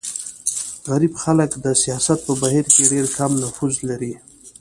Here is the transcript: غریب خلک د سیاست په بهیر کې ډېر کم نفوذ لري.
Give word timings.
غریب 0.89 1.13
خلک 1.23 1.51
د 1.65 1.67
سیاست 1.83 2.19
په 2.27 2.33
بهیر 2.41 2.65
کې 2.73 2.89
ډېر 2.91 3.05
کم 3.17 3.31
نفوذ 3.43 3.73
لري. 3.89 4.13